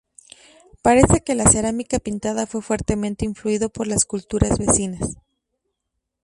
[0.81, 5.17] Parece que la cerámica pintada fue fuertemente influido por las culturas vecinas.